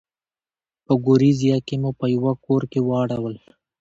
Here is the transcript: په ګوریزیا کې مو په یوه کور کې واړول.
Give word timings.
په 0.85 0.93
ګوریزیا 1.05 1.57
کې 1.67 1.75
مو 1.81 1.91
په 1.99 2.05
یوه 2.15 2.31
کور 2.45 2.61
کې 2.71 2.79
واړول. 2.87 3.35